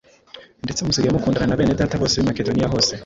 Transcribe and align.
ndetse 0.63 0.81
musigaye 0.81 1.13
mukundana 1.13 1.47
na 1.47 1.57
bene 1.59 1.77
Data 1.79 1.99
bose 2.01 2.15
b’i 2.15 2.27
Makedoniya 2.29 2.71
hose. 2.73 2.93